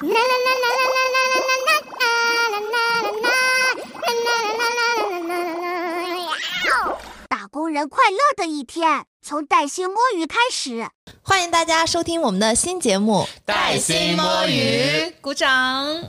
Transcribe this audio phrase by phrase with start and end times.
[7.28, 10.88] 打工人快乐的一天，从带薪摸鱼开始。
[11.20, 16.02] 欢迎大家收听我们的新节目《带薪摸鱼》，鼓掌。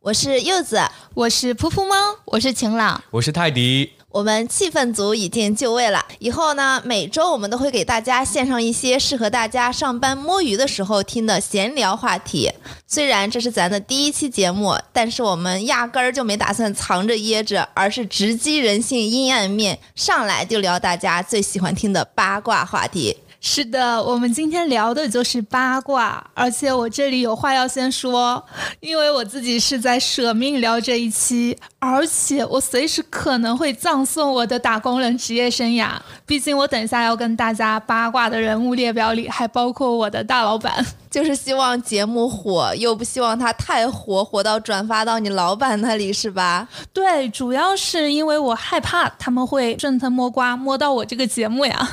[0.00, 0.82] 我是柚子，
[1.14, 3.94] 我是噗噗猫，我是晴朗，我是泰迪。
[4.12, 12.52] 我们气氛组已经就位了，以后呢，每周我们都会给大家献上一些适合大家上班摸鱼的时候听的闲聊话题。
[12.86, 23.16] 虽然这是咱的第一期节目，但是我们压根儿就没打算藏着掖着，而是直击人性阴暗面，上来就聊大家最喜欢听的八卦话题。
[23.44, 28.40] 是的，我们今天聊的就是八卦，而且我这里有话要先说，
[28.78, 35.90] 因为我自己是在舍命聊这一期，而且我随时可能会葬送我的打工人职业生涯。
[36.24, 40.86] 毕竟我等一下要跟大家八卦的人物列表里还包括我的大老板。
[41.10, 46.66] 就是希望节目火，又不希望它太火，火到转发到你老板那里，是吧？
[46.90, 51.86] 对，主要是因为我害怕他们会顺藤摸瓜摸到我这个节目呀。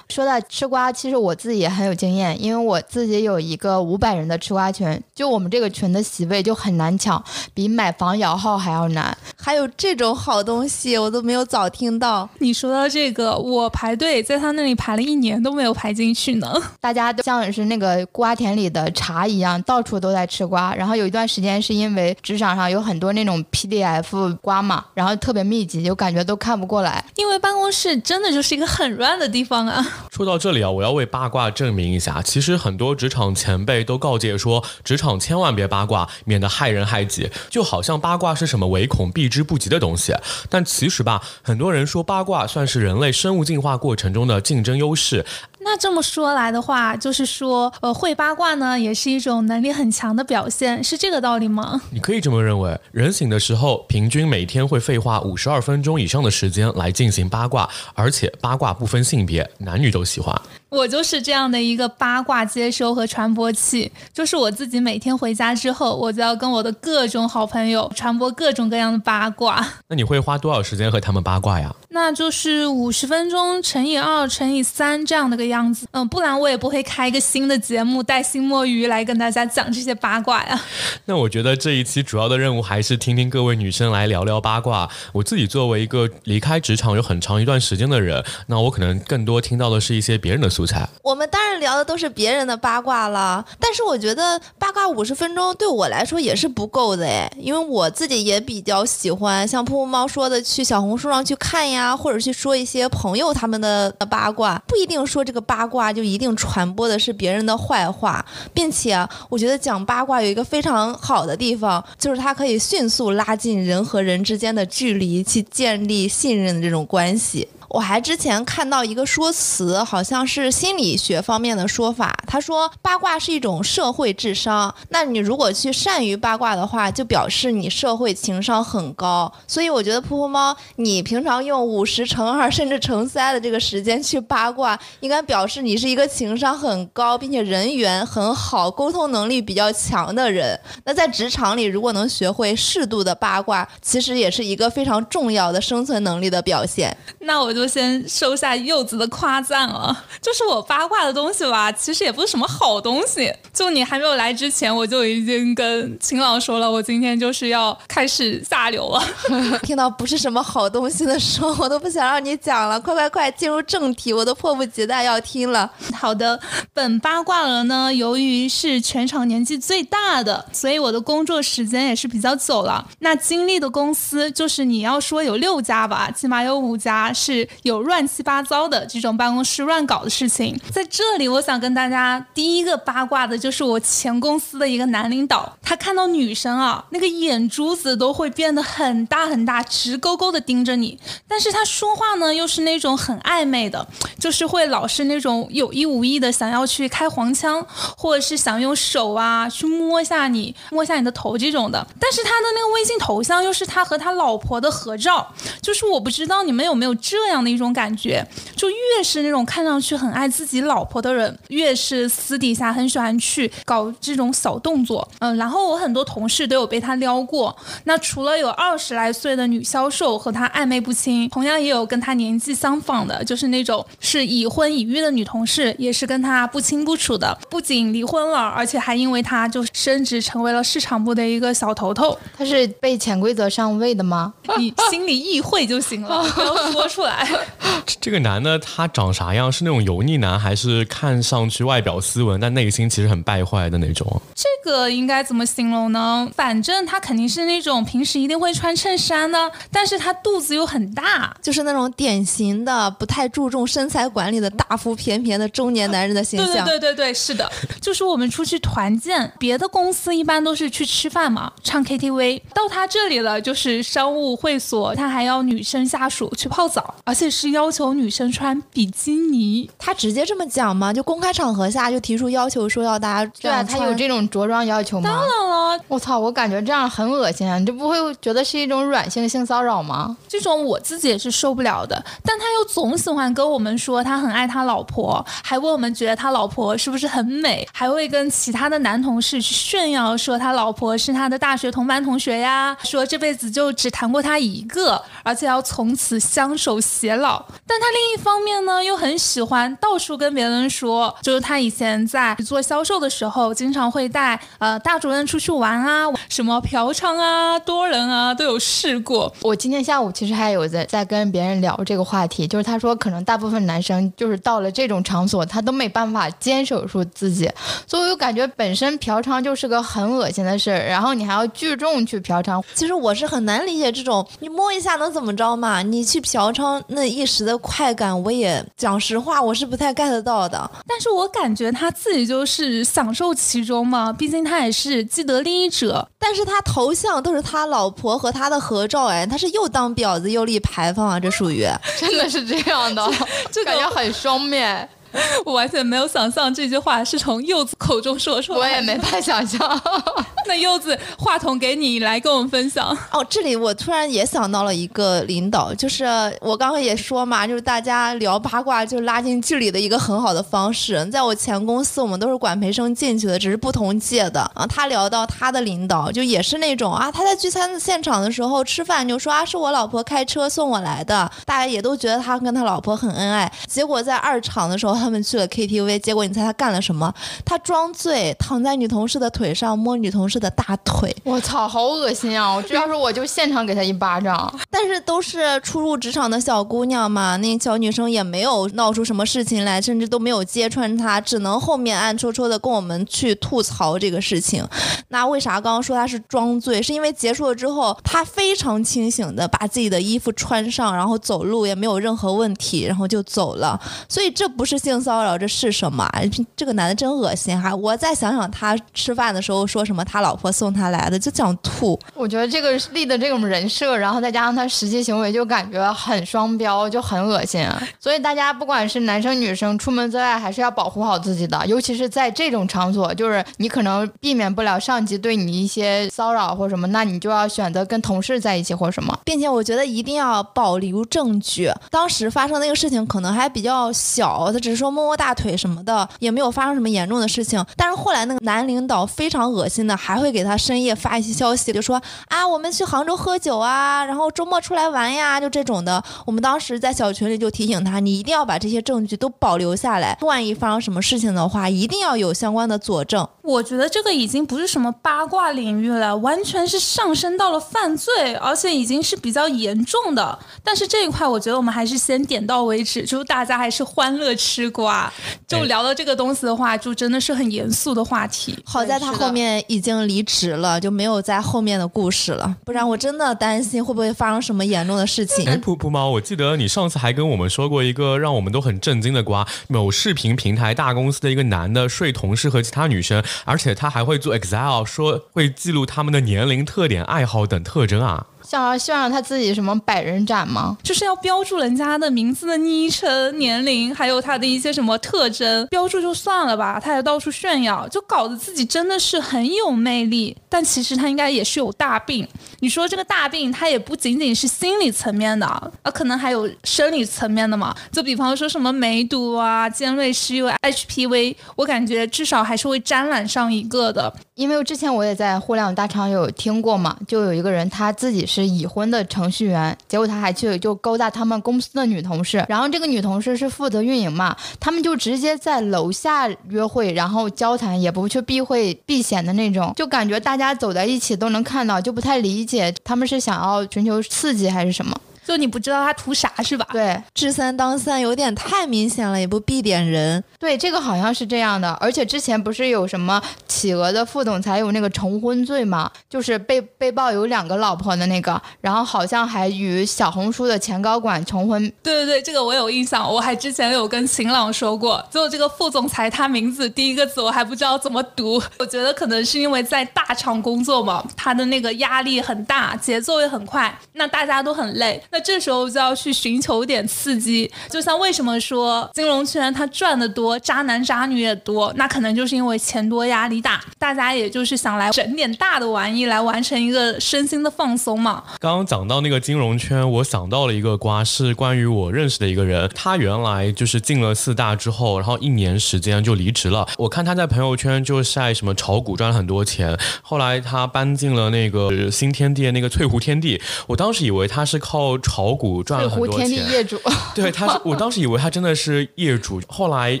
[0.08, 9.16] 说到吃瓜，其实我自己也很有经验，因为我自己有一个五百人的吃瓜群，就我们这个群的席位就很难抢，比买房摇号还要难。
[9.44, 12.28] 还有这种好东西，我都没有早听到。
[12.38, 16.52] 你说到这个，我排队在他那里排了一年都没有排进去呢。
[16.80, 18.64] 大家都像是那个瓜田里。
[18.74, 20.74] 的茶一样，到处都在吃瓜。
[20.74, 27.04] 然后有一段时间是因为职场上有很多那种 PDF 瓜嘛，然后特别密集，就感觉都看不过来。
[27.14, 29.86] 因为办公室真的就是一个很乱的地方啊。
[30.10, 32.22] 说到这里啊，我要为八卦证明一下。
[32.22, 37.30] 其实很多职场前辈都告诫说，职场千万别八卦，免得害人害己。
[37.50, 40.14] 就好像八卦是什么唯恐避之不及的东西。
[40.48, 45.24] 但其实吧，很多人说八卦算是人类生物进化过程中的竞争优势。
[45.66, 51.80] 那这么说来的话，就是说，呃，会八卦呢，也是一种能力很强的表现，是这个道理吗？
[51.90, 52.78] 你可以这么认为。
[52.92, 60.38] 人醒的时候，平均每天会废话五十二分钟以上的时间来进行八卦，而且八卦不分性别，男女都喜欢。
[60.74, 69.64] 我就是这样的一个八卦接收和传播器，就是我自己每天回家之后，我就要跟我的各种好朋友传播各种各样的八卦。
[69.88, 71.72] 那你会花多少时间和他们八卦呀？
[71.94, 75.86] 那就是五十分钟乘以二乘以三这样的个样子。
[75.92, 80.60] 嗯，不然我也不会开一个新的节目带薪摸鱼来跟大家讲这些八卦呀。
[81.06, 84.90] 那我觉得这一期主要的任务还是听听各位女生来聊聊八卦。
[85.12, 90.88] 我自己作为一个离开职场有很长一段时间的人，那我可能更多听到的是一些别人的素材。
[91.00, 117.46] 我们当然聊的都是别人的八卦了，但是我觉得八卦五十分钟对我来说也是不够的哎，因为我自己也比较喜欢像噗噗猫说的去小红书上去看呀，啊或者去说一些朋友他们的八卦，不一定说这个八卦就一定传播的是别人的坏话，并且我觉得讲八卦有一个非常好的地方，就是它可以迅速拉近人和人之间的距离，去建立信任的这种关系。
[117.68, 122.14] 我还之前看到一个说辞，好像是心理学方面的说法。
[122.26, 129.32] 他说八卦是一种社会智商，那你如果去善于八卦的话，就表示你社会情商很高。
[129.46, 140.58] 所以我觉得噗噗猫，你平常用五十乘二甚至乘三的这个时间去八卦，应该表示你是一个情商很高，并且人缘很好、沟通能力比较强的人。
[140.84, 146.96] 那在职场里，如果能学会适度的八卦，其实也是一个非常重要的生存能力的表现。
[147.20, 147.64] 那我就。
[147.74, 153.32] 先收下柚子的夸赞了，就是我八卦的东西吧，其实也不是什么好东西。
[153.52, 159.02] 就你还没有来之前，我就已经跟秦朗说了，我今天就是要开始下流了。
[159.64, 165.68] 听到不是什么好东西的时候，我都不想让你讲了，快快快进入正题，我都迫不及待要听了。
[165.94, 166.38] 好的，
[166.72, 172.86] 本八卦了呢，由于是全场年纪最大的，所以我的工作时间也是比较久了。
[173.00, 177.43] 那经历的公司就是你要说有六家吧，起码有五家是。
[177.62, 190.98] 有乱七八糟的这种办公室乱搞的事情，在这里，我想跟大家第一个八卦的就是我前公司的一个男领导，他看到女生啊，那个眼珠子都会变得很大很大，直勾勾的盯着你，
[191.28, 193.86] 但是他说话呢又是那种很暧昧的，
[194.18, 197.64] 就是会老是那种有意无意的想要去开黄腔，
[197.96, 207.33] 或者是想用手啊去摸一下你，摸一下你的头这种的，但是他的那个微信头像又是他和他老婆的合照，就是我不知道你们有没有这样。
[207.34, 208.24] 样的一种感觉。
[208.56, 215.06] 就越是那种看上去很爱自己老婆的人，越是私底下很喜欢去搞这种小动作。
[215.18, 217.54] 嗯，然后我很多同事都有被他撩过。
[217.84, 227.36] 那除了有二十来岁的女销售和他暧昧不清，同样也有跟他年纪相仿的，就是那种是已婚已育的女同事，也是跟他不清不楚的。
[227.50, 232.16] 不仅离婚了，而且还因为他就升职成为了市场部的一个小头头。
[232.36, 234.32] 他是被潜规则上位的吗？
[234.58, 237.23] 你心里意会就行了，不要说出来。
[237.86, 239.50] 这这个男的他长啥样？
[239.50, 244.20] 是那种油腻男，还是看上去外表斯文，但内心其实很败坏的那种？
[244.34, 246.28] 这个应该怎么形容呢？
[246.34, 256.66] 反正他肯定是那种平时一定会穿衬衫的，但是他肚子又很大，就是那种典型的不太注重身材管理的大腹便便的中年男人的形对对象。
[256.66, 257.50] 对对对，是的，
[257.80, 269.70] 就是我们出去团建，别的公司一般都是去吃饭嘛，唱 KTV，到他这里了就是商务会所，他还要女生下属去泡澡，而且是要求女生穿比基尼。
[269.78, 270.92] 他直接这么讲吗？
[270.92, 275.08] 就公开场合下就提出要求说要大家对啊，他有这种着装要求吗？
[275.08, 277.56] 当然了，我操，我感觉这样很恶心啊！
[277.56, 280.16] 你这不会觉得是一种软性性骚扰吗？
[280.26, 297.44] 这种我自己也是受不了的，但他又总喜欢跟我们说他很爱他老婆，还问我们觉得他老婆是不是很美，还会跟其他的男同事去炫耀说他老婆是他的大学同班同学呀，说这辈子就只谈过他一个，而且要从此相守偕老。
[297.66, 309.32] 但他另一方面呢，又很喜欢到处跟别人说，就是他以前在做销售的时候，经常会带呃大主任出去玩啊，什么嫖娼啊、多人啊都有试过。
[309.42, 317.50] 我今天下午其实还有在在跟别人聊这个话题，就是他说可能大部分男生就是到了这种场所，他都没办法坚守住自己，
[317.86, 325.82] 所以我就感觉本身嫖娼就是个很恶心的事儿，然后你还要聚众去嫖娼，其实我是很难理解这种，你摸一下能怎么着嘛？
[325.82, 330.70] 你去嫖娼那一时的快感，我也讲实话，我是不太 get 到的。
[330.86, 336.08] 但是我感觉他自己就是享受其中嘛，毕竟他也是既得利益者。
[336.18, 341.66] 但是他头像都是他老婆和他的合照，哎，他是又当婊子又立牌坊啊，这属于。
[341.98, 343.06] 真的是这样的，
[343.50, 344.88] 就感觉很双面，
[345.44, 348.64] 我完全没有想象这句话是从柚子口中说出来的。
[348.64, 349.60] 我也没法想象。
[350.46, 352.96] 那柚子，话筒给你来跟我们分享。
[353.10, 356.04] 哦，这里我突然也想到了一个领导，就是
[356.40, 361.02] 我刚刚也说嘛，就是大家聊八卦就拉近距离的一个很好的方式。
[361.06, 364.66] 在我前公司，我们都是管培生进去的，只是不同届的啊。
[364.66, 373.50] 他聊到他的领导，就也是那种啊，他在聚餐现场的时候吃饭就说啊，是我老婆开车送我来的，大家也都觉得他跟他老婆很恩爱。
[373.66, 377.12] 结果在二场的时候，他们去了 KTV，结果你猜他干了什么？
[377.44, 381.14] 他装醉，躺在女同事的腿上摸女同事的大腿。
[381.22, 382.54] 我操，好恶心啊！
[382.54, 384.52] 我这要是我就现场给他一巴掌。
[384.70, 394.66] 但是都是初入职场的小姑娘嘛，那小女生也没有闹出什么事情来，甚至都没有揭穿他，只能后面暗戳戳的跟我们去吐槽这个事情。
[395.08, 396.82] 那为啥刚刚说他是装醉？
[396.82, 403.78] 是因为结束了之后，他非常清醒的把自己的衣服穿上，然后走路也没有任何问题，然后就走了。
[404.08, 406.08] 所以这不是性骚扰，这是什么？
[406.56, 407.74] 这个男的真恶心哈！
[407.74, 411.98] 我再想想他吃饭的时候说什么，他老婆送他来的，就想吐。
[412.14, 417.66] 我觉得这个立的这种人设，然后再加上他实际行为，就感觉很双标，就很恶心。
[417.98, 429.18] 所以大家不管是男生女生，出门在外还是要保护好自己的，尤其是在这种场所，就是你可能避免不了上级对你一些骚扰或什么，那你就要选择跟同事在一起或什么。
[429.24, 431.70] 并且我觉得一定要保留证据。
[431.90, 437.64] 当时发生那个事情可能还比较小，他只是说说摸摸大腿什么的，也没有发生什么严重的事情。
[437.74, 446.04] 但是后来那个男领导非常恶心的，还会给他深夜发一些消息，就说啊，我们去杭州喝酒啊，然后周末出来玩呀，就这种的。
[446.26, 453.26] 我们当时在小群里就提醒他，你一定要把这些证据都保留下来，万一发生什么事情的话，一定要有相关的佐证。
[453.40, 460.38] 我觉得这个已经不是什么八卦领域了，完全是上升到了犯罪，而且已经是比较严重的。
[460.62, 465.10] 但是这一块，我觉得我们还是先点到为止，就大家还是欢乐吃瓜。
[465.46, 468.58] 就聊到这个东西的话，就真的是很严肃的话题。
[468.66, 475.48] 好在他后面已经离职了，就没有在后面的故事了，不然我真的担心会不会发生什么严重的事情。
[475.48, 488.26] 哎，噗噗猫，我记得你上次还跟我们说过一个让我们都很震惊的瓜，某视频平台大公司的一个男的睡同事和其他女生，而且他还会做 Excel，说会记录他们的年龄、特点、爱好等特征啊。
[488.46, 490.76] 像要炫耀他自己什么百人斩吗？
[490.82, 500.36] 就是要标注人家的名字的昵称、年龄，还有他的一些什么特征，标注就算了吧，他还到处炫耀，就搞得自己真的是很有魅力。
[500.48, 502.26] 但其实他应该也是有大病。
[502.64, 507.76] 你说这个大病，它也不仅仅是心理层面的啊，可能还有生理层面的嘛。
[507.92, 514.10] 就比方说什么梅毒啊、尖锐湿疣、HPV，我感觉至少还是会沾染上一个的。
[514.34, 532.53] 因为之前我也在互联网大厂有听过嘛，就有一个人他自己是已婚的程序员，结果他还去就勾搭他们公司的女同事，然后这个女同事是负责运营嘛，他们就直接在楼下约会，然后交谈，也不去避讳避嫌的那种，就感觉大家走在一起都能看到，就不太理解
[532.84, 534.98] 他们是想要寻求刺激还是什么。
[535.26, 536.66] 就你不知道他图啥是吧？
[536.70, 540.22] 对，知三当三有点太明显了，也不避点人。
[540.38, 541.72] 对，这个好像是这样的。
[541.80, 545.90] 而且之前不是有什么企鹅的副总裁有那个重婚罪吗？
[546.08, 551.62] 就是被被曝有两个老婆的那个，然后好像还与小红书的前高管重婚。
[551.82, 555.04] 对对对，这个我有印象，我还之前有跟晴朗说过。
[555.10, 558.42] 就这个副总裁，他名字第一个字我还不知道怎么读。
[558.58, 565.02] 我觉得可能是因为在大厂工作嘛，他的那个压力很大，节奏也很快，那大家都很累。
[565.14, 578.24] 那这时候就要去寻求点刺激，就像为什么说金融圈他赚的多，渣男渣女也多，那可能就是因为钱多压力大，大家也就是想来整点大的玩意来完成一个身心的放松嘛。
[578.40, 586.66] 刚刚讲到那个金融圈，我想到了一个瓜，是关于我认识的一个人，他原来就是进了四大之后，然后一年时间就离职了。
[586.76, 595.62] 我看他在朋友圈就晒什么炒股赚了很多钱，后来他搬进了那个新天地那个翠湖天地，我当时以为他是靠炒股。
[595.62, 596.80] 赚了很多钱，业主，
[597.14, 600.00] 对，他是我当时以为他真的是业主，后来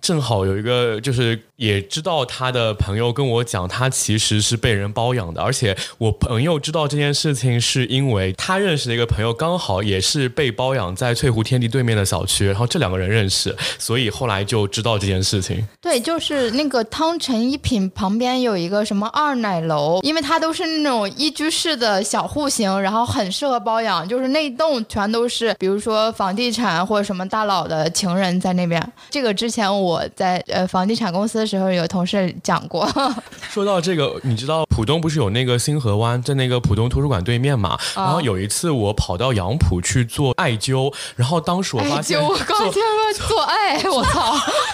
[0.00, 15.66] 正好有一个就是也知道他的朋友跟我讲，他其实是被人包养的，而且我朋友知道这件事情是因为他认识的一个朋友刚好也是被包养在翠湖天地对面的小区，然后这两个人认识，所以后来就知道这件事情。
[15.80, 25.22] 对，就是那个汤臣一品旁边有一个什么二奶楼，因为它都是那种一居室的小户型，然后很适合包养，就是那栋全都。
[25.32, 28.92] 是，比如说房地产或者什么大佬的情人在那边。
[29.08, 32.88] 这个之前我在呃房地产公司时候，有同事讲过。
[33.50, 37.78] 说到这个，你知道浦东不是有那个星河湾，在那个浦东图书馆对面嘛？
[37.94, 44.34] 然后有一次我跑到杨浦去做艾灸，然后当时我发现， 我刚听说做艾，我操，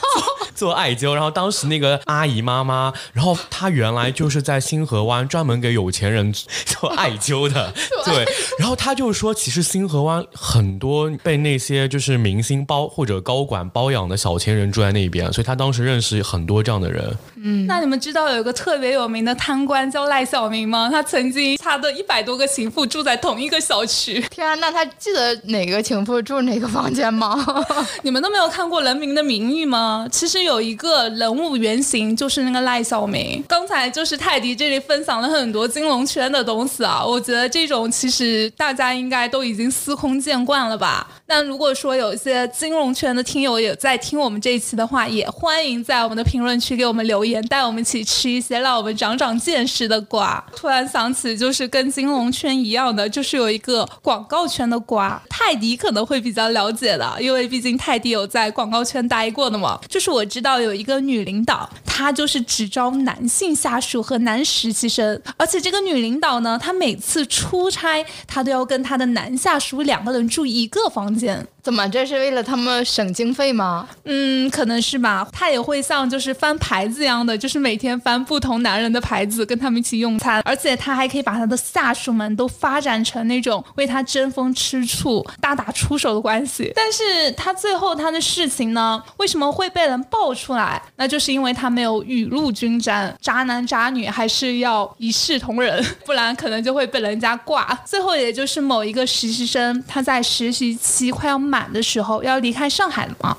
[0.58, 1.14] 做艾灸。
[1.14, 7.72] 然后当时那个阿姨妈妈，然后她原来就是在星河湾专门给有钱人做艾灸的，
[8.04, 8.26] 对。
[8.58, 10.24] 然后她就说，其实星河湾。
[10.34, 17.16] 很多被那些就是明星包或者高管包养的小钱人住在那边，所以她当时认识很多这样的人。
[17.36, 20.88] 嗯，那你们知道有一个特别有名的贪官叫赖小明吗？
[20.90, 24.20] 他曾经他的一百多个情妇住在同一个小区。
[24.30, 27.36] 天啊，那他记得哪个情妇住哪个房间吗？
[28.02, 30.08] 你们都没有看过《人民的名义》吗？
[30.10, 33.42] 其实有一个人物原型就是那个赖小明。
[33.48, 40.18] 刚才就是泰迪这里分享了很多金融圈的东西啊，我觉得这种其实大家应该都已经司空。
[40.18, 41.06] 见惯了吧？
[41.26, 50.42] 那如果说有一些金融圈的听友也在听我们这一期的话，也欢迎在我们的评论区给我们留言，带我们一起吃一些让我们长长见识的瓜。
[50.56, 59.78] 突然想起，就是跟金融圈一样的，就是有一个广告圈的瓜，泰迪可能会比较了解的，因为毕竟泰迪有在广告圈待过的嘛。
[59.88, 70.28] 就是我知道有一个女领导，她就是只招男性下属和男实习生，而且这个女领导呢，她每次出差，她都要跟她的男下属两个人。
[70.28, 71.48] 住一个房间。
[71.68, 71.86] 怎么？
[71.90, 73.86] 这是为了他们省经费吗？
[74.04, 75.28] 嗯，可能是吧。
[75.30, 80.40] 他也会像就是翻牌子一样的，就是每天翻不同男人的牌子，跟他们一起用餐。
[80.46, 86.72] 而且他还可以把他的下属们都发展成那种为他争风吃醋、大打出手的关系。
[86.74, 90.80] 但是他最后他的事情呢，为什么会被人爆出来？
[90.96, 97.78] 那就是因为他没有雨露均沾，渣男渣女还是要一视同仁， 不然可能就会被人家挂。
[97.84, 101.57] 最后也就是某一个实习生，他在实习期快要满。
[101.66, 103.36] 的时候要离开上海了嘛？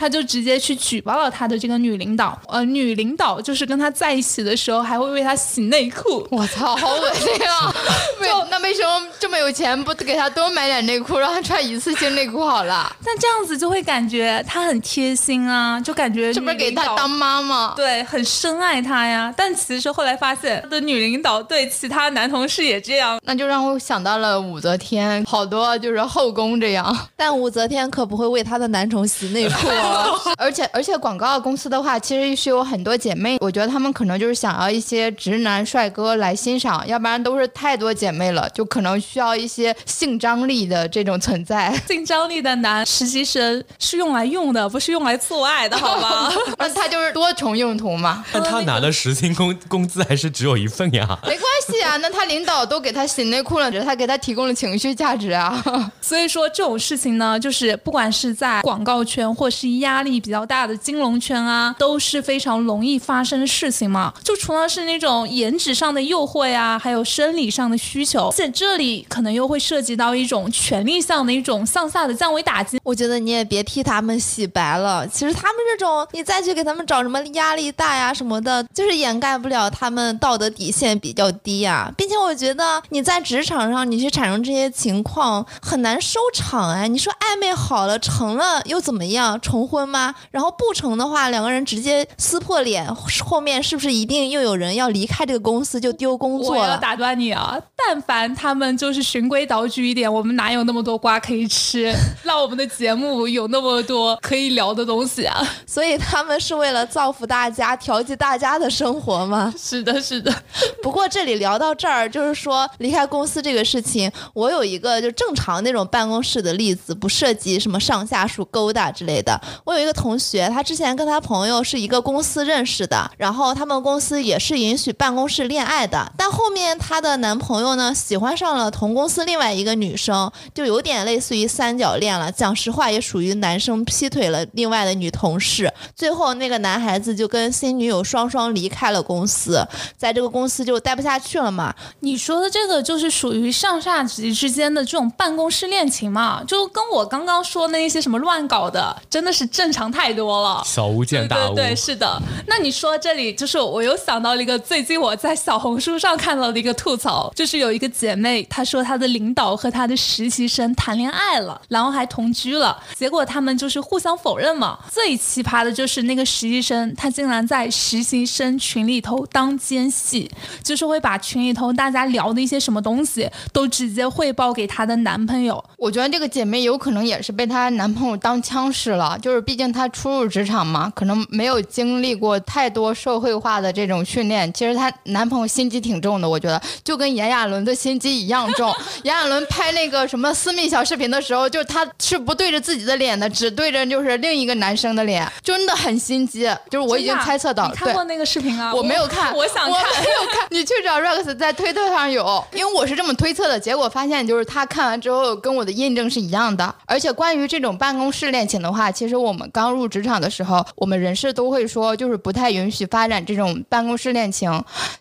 [0.00, 6.26] 他就直接去举报了他的这个女领导，呃，女领导就是跟他在一起的时候还会为他洗内裤。
[6.30, 7.74] 我操，好恶心啊！
[8.24, 12.90] 就那为什么这么有钱不给他多买点内裤，让他穿一次性内裤好了？
[13.04, 17.74] 但这样子就会感觉他很贴心啊，就感觉这不是给他当妈妈？
[17.76, 19.32] 对，很深爱他呀。
[19.36, 26.96] 但其实后来发现，他的女领导对其他男同事也这样，那就让我想到了武则天，好多就是后宫这样。
[27.16, 29.89] 但武则天可不会为她的男宠洗内裤哦。
[30.38, 41.72] 而且而且广告公司的话，其实是有很多姐妹，我觉得她们可能就是想要一些直男帅哥来欣赏，要不然都是太多姐妹了，就可能需要一些性张力的这种存在。
[41.86, 46.30] 性张力的男实习生是用来用的，不是用来做爱的，好吗？
[46.58, 51.18] 那他就是多重用途嘛，但他拿的实薪工工资还是只有一份呀。
[51.24, 55.62] 没关系啊，那他领导都给他洗内裤了，他给他提供了情绪价值啊。
[56.00, 64.14] 所以说这种事情呢，就是不管是在广告圈，或是压力比较大的金融圈啊，都是非常容易发生的事情嘛。
[64.24, 72.78] 就除了是那种颜值上的诱惑呀，还有生理上的需求，而且这里可能又会涉及到一种权力上的一种向下的降维打击。
[72.84, 75.06] 我觉得你也别替他们洗白了。
[75.08, 81.92] 其实他们这种，你再去给他们找什么压力大呀什么的，就是掩盖不了他们道德底线比较低呀。
[81.96, 86.86] 并且我觉得你在职场上你去产生这些情况很难收场哎。
[86.88, 89.40] 你说暧昧好了成了又怎么样？
[89.40, 90.12] 重婚吗？
[90.32, 92.92] 然后不成的话，两个人直接撕破脸，
[93.24, 96.62] 后面是不是一定又有人要离开这个公司就丢工作了？
[96.62, 97.56] 我要打断你啊！
[97.76, 101.94] 但凡他们就是循规蹈矩一点，我们哪有那么多瓜可以吃？
[102.24, 105.46] 让我们的节目有那么多可以聊的东西啊！
[105.66, 109.54] 所以他们是为了造福大家、调剂大家的生活吗？
[109.56, 110.34] 是的，是的。
[110.82, 119.40] 不过这里聊到这儿，就是说离开公司这个事情，我有一个就正常那种办公室的例子，不涉及什么上下属勾搭之类的。
[119.64, 132.30] 我有一个同学，他之前跟他朋友是一个公司认识的，然后他们公司也是允许办公室恋爱的，但后面她的男朋友呢喜欢上了同公司另外一个女生，就有点类似于三角恋了。
[132.32, 135.72] 讲实话，也属于男生劈腿了另外的女同事。
[135.94, 139.64] 最后那个男孩子就跟新女友双双离开了公司，
[139.96, 141.74] 在这个公司就待不下去了嘛。
[142.00, 146.42] 你说的这个就是属于上下级之间的这种办公室恋情嘛？
[146.44, 150.62] 就跟我刚刚说那些什么乱搞的，真的是正常太多了。
[150.64, 152.20] 小巫见大巫，对对是的。
[152.46, 164.78] 那你说这里就是我又想到了一个最近我在小红书上看到的一个吐槽，就是有一个姐妹她说她的领导和她的实习生谈恋爱了，然后还同居了，结果他们就是互相否认嘛。
[164.90, 170.30] 最奇葩的就是那个实习生，他竟然在实习生群里头当奸细，
[170.62, 175.62] 就是会把群里头大家聊的一些什么东西都直接汇报给她的男朋友。
[175.76, 184.52] 我觉得这个姐妹有可能也是被她男朋友当枪使了，就是毕竟她初入职场嘛，可能没有经历过太多社会化的这种训练。
[184.52, 188.74] 其实她男朋友心机挺重的，我觉得就跟炎亚纶的心机一样重。
[189.04, 196.48] 炎亚纶拍那个什么私密小视频的时候，就是他是不对着自己的脸的，只对着就是另一个男生的脸，真的很心机。
[196.70, 198.74] 就是我已经猜测到，你看过那个视频啊？
[198.74, 200.46] 我没有看，我想看，我没有看。
[200.50, 206.74] 你去找 Rex 在推特上有，因为我是这么推测的，结果发现就是他看完之后跟我的印证是一样的。
[206.86, 214.50] 而且关于这种办公室恋情的话，其实我们刚入职场的时候，我们人事都会说，就是不太允许发展这种办公室恋情。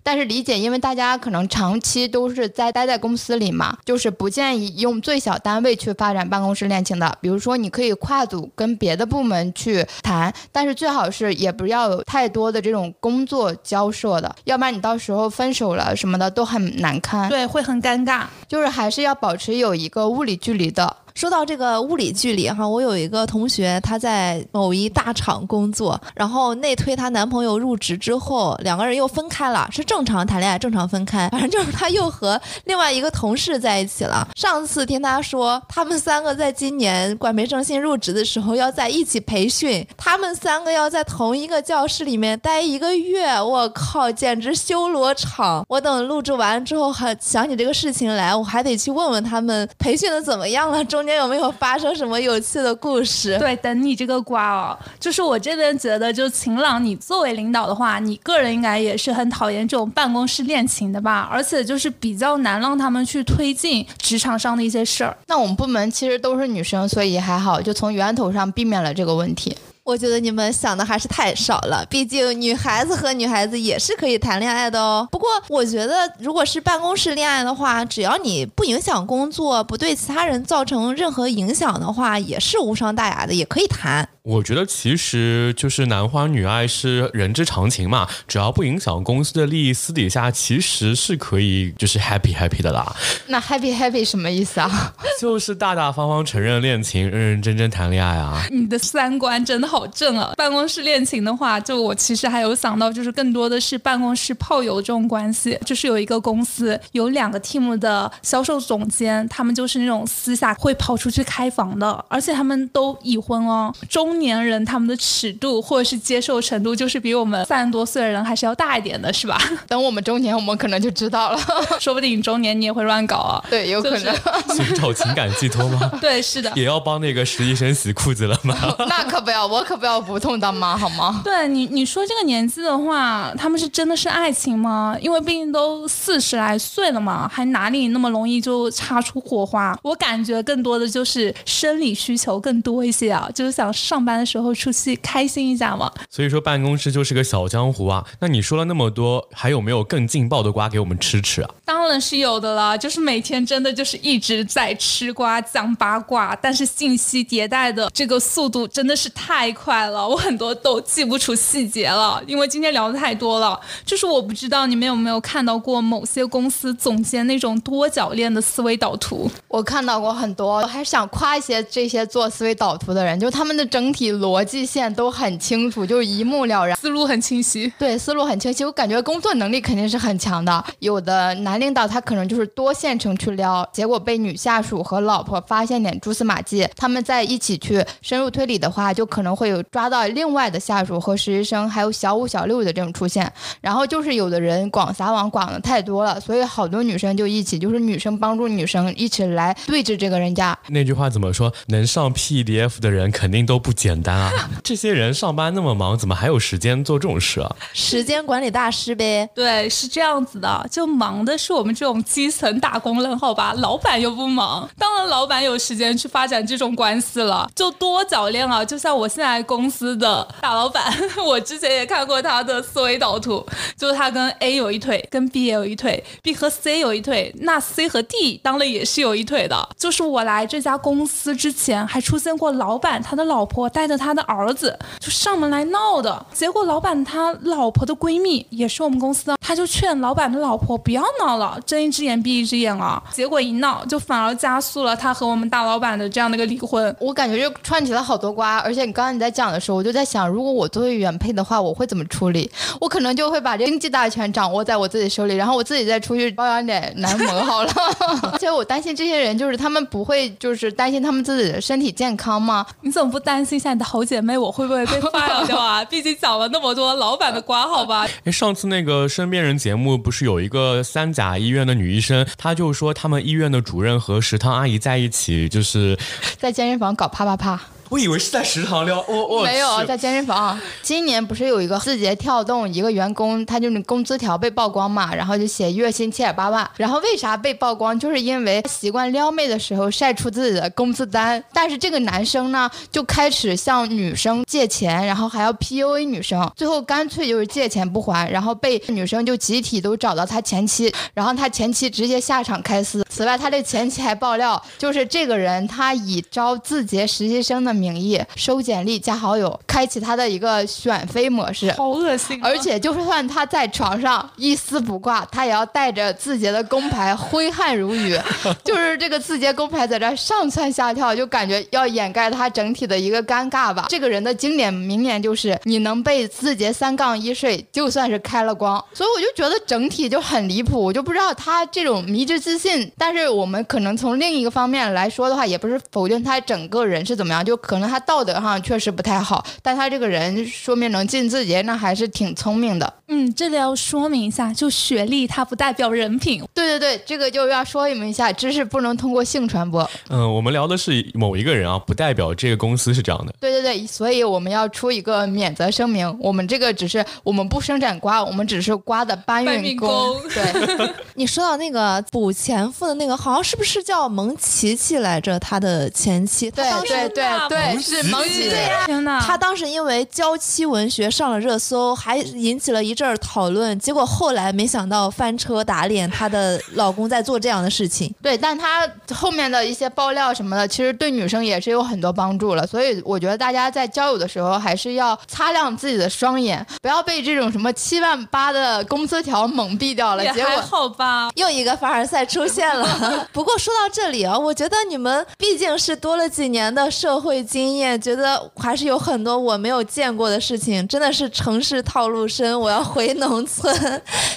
[0.04, 7.18] 但是理解，因为大家可能长期都是在待在公司里嘛，就是不建议用最小单位去发展办公室恋情的。
[7.22, 17.30] 比如说，你可以跨组跟别的部门去谈，但是最好是也不要有太多的这种工作交涉的，要不然你到时候分手了什么的都很难堪。
[17.30, 18.24] 对，会很尴尬。
[18.48, 20.96] 就是还是要保持有一个物理距离的。
[21.20, 34.26] 说到这个物理距离哈，我有一个同学，她在某一大厂工作，然后内推她男朋友入职之后，两个人又分开了，是正常谈恋爱，正常分开，反正就是她又和另外一个同事在一起了。
[34.34, 45.66] 上次听她说，他们三个在今年管培生新入职的时候要在一起培训，他们三个要在同一个教室里面待一个月，我靠，简直修罗场！
[45.68, 51.09] 我等录制完之后，还想起这个事情来，我还得去问问他们培训的怎么样了，中。
[51.16, 53.38] 有没有发生什么有趣的故事？
[53.40, 61.28] 对，等你这个瓜哦，就是我这边觉得，就晴朗，你作为领导的话，你个人应该也是很讨厌这种办公室恋情的吧？
[61.32, 65.16] 而且就是比较难让他们去推进职场上的一些事儿。
[65.28, 69.56] 那我们部门其实都是女生，所以还好，就从源头上避免了这个问题。
[69.90, 75.08] 我觉得你们想的还是太少了，毕竟女孩子和女孩子也是可以谈恋爱的哦。
[75.12, 84.08] 不过我觉得，如果是办公室恋爱的话，只要你不影响工作，不对其他人造成任何影响的话，也是无伤大雅的，也可以谈。
[84.22, 92.96] 我觉得其实就是男欢女爱是人之常情嘛，只要不影响公司的利益，私底下其实是可以就是 happy happy 的啦。
[93.26, 94.94] 那 happy happy 什么意思啊？
[95.20, 98.46] 就是大大方方承认恋情，认认真真谈恋爱啊。
[98.52, 99.79] 你的三观真的好。
[99.80, 100.34] 好正啊。
[100.36, 105.58] 办公室恋情的话，就我其实还有想到，就是更多的是办公室炮友这种关系。
[105.66, 113.74] 就是有一个公司有两个 team 的销售总监，他们就是那种私下会跑出去开房的，而且他们都已婚哦。
[113.90, 119.38] 中年人他们的尺度或者是接受程度，就是比我们三十多岁的人还是要大一点的，是吧？
[119.68, 121.40] 等我们中年，我们可能就知道了。
[121.80, 123.44] 说不定你中年你也会乱搞啊。
[123.50, 124.16] 对，有可能。
[124.56, 125.92] 寻找情感寄托吗？
[126.02, 126.52] 对，是的。
[126.56, 128.56] 也要帮那个实习生洗裤子了吗？
[128.90, 131.22] 那可不要，我可不要不痛当妈，好吗？
[131.24, 134.98] 对你，你说这个年纪的话，他们是真的是爱情吗？
[135.00, 139.78] 因为毕竟都四十来岁了嘛，还哪里那么容易就擦出火花？
[139.84, 145.92] 我感觉更多的就是生理需求更多一些啊，就是想上班的时候出去开心一下嘛。
[146.10, 148.04] 所以说办公室就是个小江湖啊。
[148.20, 151.50] 那你说了那么多，还有没有更劲爆的瓜给我们吃吃啊？
[151.64, 163.60] 当然是有的了，就是每天真的就是一直在吃瓜讲八卦，但是信息迭代的这个速度真的是太快了，我很多都记不出细节了，因为今天聊的太多了。
[163.86, 169.30] 就是我不知道你们有没有看到过某些公司总监那种多角恋的思维导图？
[169.48, 177.72] 我看到过很多，我还是想夸一些这些做思维导图的人，就他们的整体逻辑线都很清楚，就是一目了然，思路很清晰。
[177.78, 180.64] 对，思路很清晰，我感觉工作能力肯定是很强的。
[180.80, 193.32] 有的男领导他可能就是多线程去撩，结果被女下属和老婆发现点蛛丝马迹，他们在一起去深入推理的话，就可能会有抓到另外的下属和实习生，还有小五、小六的这种出现。
[193.62, 200.58] 然后就是有的人广撒网广的太多了，所以好多女生就一起，就是女生帮助女生一起来对峙这个人家。
[200.68, 201.54] 那句话怎么说？
[201.68, 204.50] 能上 PDF 的人肯定都不简单啊！
[204.62, 207.56] 这些人上班那么忙，怎么还有时间做这种事啊？
[207.74, 209.30] 时间管理大师呗。
[209.34, 213.54] 对，是这样子的，就忙的是我们这种基层打工人，好吧？
[213.58, 218.66] 老板又不忙，当然老板有时间去发展这种关系了，就多早恋啊！
[218.66, 220.92] 就像我现在在公司的大老板，
[221.24, 223.46] 我之前也看过他的思维导图，
[223.78, 229.70] 就是他跟 A 有一腿，跟 B 也有一腿，B 和 C 有一腿，那 C 和 D 当了也是有一腿的。
[229.78, 243.02] 就是我来这家公司之前，还出现过老板他的老婆带着他的儿子就上门来闹的，结果老板他老婆的闺蜜也是我们公司的，他就劝老板的老婆不要闹了，睁一只眼闭一只眼啊。
[243.12, 246.96] 结果一闹，就反而加速了他和我们大老板的这样的一个离婚。
[247.00, 252.48] 我感觉就串起了好多瓜，而且你刚刚你在讲的时候，我就在想，如果我作为原配的话，我会怎么处理？
[252.80, 257.72] 我可能就会把这经济大权掌握在我自己手里，然后我自己再出去包养点男模好了。
[258.32, 262.64] 而且我担心这些人，就是他们不会就是担心他们自己的身体健康吗？
[262.82, 265.84] 你怎么不担心一下你的好姐妹我会不会被 发扬掉啊？
[265.86, 268.06] 毕竟讲了那么多老板的瓜，好吧？
[268.26, 275.98] 哎，上次那个身边人节目不是有一个三甲医院的女医生，她就说他们医院的主任和食堂阿姨在一起，就是
[276.38, 277.62] 在健身房搞啪啪啪。
[277.90, 280.60] 我以为是在食堂撩，我我没有在健身房。
[280.84, 286.70] 今年不是有一个字节跳动一个员工，他就是工资条被曝光嘛，然后就写月薪七点八万。
[286.78, 288.00] 然后为啥被曝光？
[288.00, 303.04] 就是因为习惯撩妹的时候晒出自己的工资单，但是这个男生呢就开始向女生借钱，然后还要 PUA 女生，最后干脆就是借钱不还，然后被女生就集体都找到他前妻，然后他前妻直接下场开撕。
[303.10, 307.79] 此外，他的前妻还爆料，就是这个人他以招字节实习生的。
[307.80, 312.40] 名义收简历加好友，开启他的一个选妃模式，好恶心！
[312.44, 318.20] 而且就算他在床上一丝不挂，他也要带着字节的工牌挥汗如雨，
[318.66, 323.86] 就是这个字节工牌在这上蹿下跳，就感觉要掩盖他整体的一个尴尬吧。
[323.88, 332.92] 这个人的经典名言就是：“你能被字节三杠一睡，就算是开了光。”所以我就觉得整体就很离谱，我就不知道他这种迷之自信。
[332.98, 337.60] 但是我们可能从另一个方面来说的话，也不是否定他整个人是怎么样，就。
[337.70, 342.92] 可能他道德上确实不太好，但他这个人说明能进字节，那还是挺聪明的。
[343.10, 346.44] 嗯，这里要说明一下，就学历它不代表人品。
[346.52, 349.88] 对对对，这个就要说明一下，知识不能通过性传播。
[350.10, 353.32] 嗯，我们聊的是某一个人啊，不代表这个公司是这样的。
[353.40, 360.20] 对对对，所以我们要出一个免责声明，我们这个只是我们不生产瓜，我们只是瓜的搬运工。
[360.34, 365.40] 对， 你说到那个补前夫的那个，好像是不是叫蒙奇奇来着？
[365.40, 366.50] 他的前妻。
[366.50, 367.59] 对对对对。
[367.60, 368.50] 对，是蒙奇。
[368.86, 373.78] 天哪，他当时因为娇妻文学上了热搜，还引起了一阵讨论。
[373.80, 378.14] 结果后来没想到翻车打脸，她的老公在做这样的事情。
[378.22, 382.68] 对，但她后面的一些爆料什么的，其实对女生也是有很多帮助了。
[382.68, 390.24] 所以我觉得大家在交友的时候，还是要擦亮自己的双眼，不要被这种什么七万八的工资条蒙蔽掉了。
[390.34, 391.00] 结果好吧。
[391.00, 391.30] 吧？
[391.36, 393.26] 又一个凡尔赛出现了。
[393.32, 400.88] 不过说到这里啊，我觉得你们毕竟是多了几年的社会经验，觉得还是有很多我没有见过的事情。
[400.88, 403.74] 真的是城市套路深，我要回农村。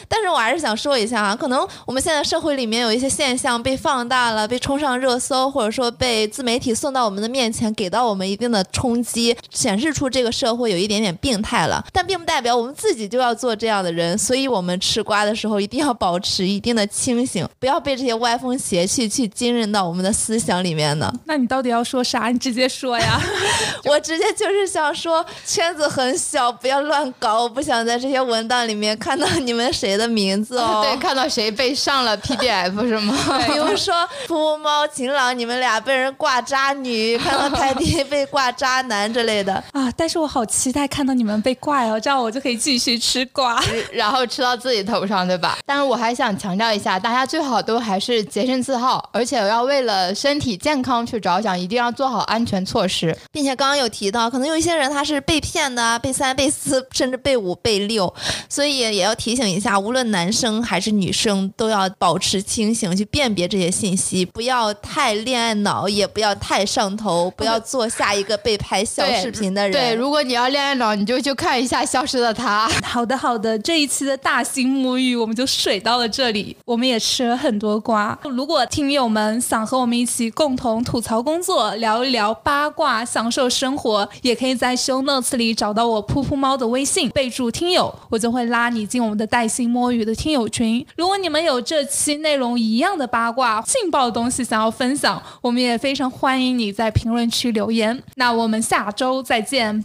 [0.09, 11.85] 但是我还是想说一下啊，可能我们现在社会里面有一些现象被放大了，被冲上热搜，或者说被自媒体送到我们的面前，给到我们一定的冲击，显示出这个社会有一点点病态了。
[11.93, 21.13] 但并不代表我们自己就要做这样的人，所以我们吃瓜的时候一定要保持一定的清醒，不要被这些歪风邪气去浸润到我们的思想里面呢。
[21.27, 22.29] 那你到底要说啥？
[22.29, 23.02] 你直接说呀！
[23.85, 27.43] 我直接就是想说，圈子很小，不要乱搞。
[27.43, 30.81] 我不想在这些文档里面看到你们谁的名字哦。
[30.87, 33.15] 对，看到谁被上了 PDF 是吗？
[33.47, 33.95] 比如说
[34.27, 39.53] 噗噗猫、晴朗，你们俩被人挂渣女，看到泰迪被挂渣男之类的。
[39.73, 39.93] 啊！
[39.97, 43.63] 但是我好期待看到你们被挂哦，这样我就可以继续吃瓜。
[43.93, 45.59] 然后吃到自己头上，对吧？
[45.67, 53.17] 但是我还想强调一下，大家最好都还是洁身自好，而且要为了身体健康去着想，一定要做好安全措施。
[53.31, 58.13] 并且刚刚有提到，可能有一些人他是被骗的啊，被三、被四，甚至被五、被六，
[58.49, 69.73] 所以也要提醒一下，无论男生还是女生，都要保持清醒，去辨别这些信息，不要太恋爱脑，也不要太上头，不要做下一个被拍小视频的人。
[69.73, 72.69] 对，如果你要恋爱脑，你就去看一下《消失的他》。
[72.85, 78.19] 好的，好的，这一期的大型沐浴我们就水到了这里，我们也吃了很多瓜。
[78.25, 90.85] 如果听友们想和我们一起共同吐槽工作，聊一聊八卦，享受生活，也可以在 show notes 里找到我噗噗猫的微信，备注听友，我就会拉你进我们的带薪摸鱼的听友群。
[90.97, 98.03] 如果你们有这期内容一样的八卦、劲爆的东西想要分享，我们也非常欢迎你在评论区留言。
[98.17, 99.83] 那我们下周再见。